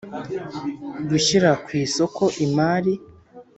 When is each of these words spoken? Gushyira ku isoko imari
Gushyira 1.09 1.49
ku 1.63 1.69
isoko 1.83 2.23
imari 2.45 2.93